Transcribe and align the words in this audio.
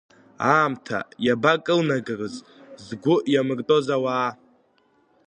Аамҭа 0.51 0.99
иабакылнагарыз 1.25 2.35
згәы 2.85 3.15
иамыртәоз 3.31 3.87
ауаа. 3.95 4.29